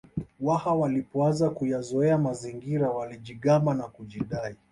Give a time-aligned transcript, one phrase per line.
[0.39, 4.55] Waha walipoanza kuyazoea mazingira walijigamba na kujidai